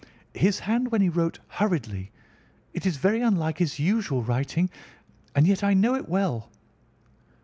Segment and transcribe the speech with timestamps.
[0.33, 2.09] "His hand when he wrote hurriedly.
[2.73, 4.71] It is very unlike his usual writing,
[5.35, 6.49] and yet I know it well."